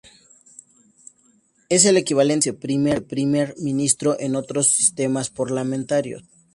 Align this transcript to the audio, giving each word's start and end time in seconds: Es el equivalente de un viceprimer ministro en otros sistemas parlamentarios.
Es 1.69 1.85
el 1.85 1.95
equivalente 1.95 2.51
de 2.51 2.75
un 2.75 2.83
viceprimer 2.83 3.53
ministro 3.59 4.19
en 4.19 4.35
otros 4.35 4.71
sistemas 4.71 5.29
parlamentarios. 5.29 6.23